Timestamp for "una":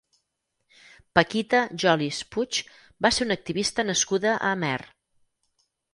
3.29-3.37